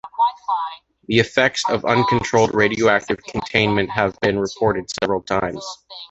The 1.07 1.19
effects 1.19 1.61
of 1.69 1.85
uncontrolled 1.85 2.55
radioactive 2.55 3.17
contamination 3.23 3.87
have 3.91 4.19
been 4.19 4.39
reported 4.39 4.89
several 4.99 5.21
times. 5.21 5.63